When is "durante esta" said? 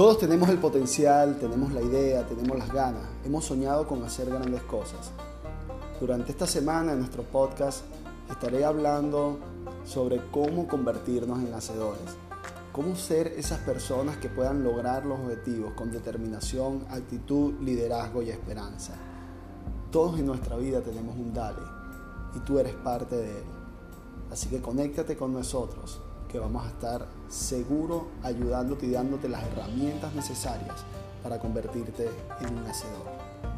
6.00-6.46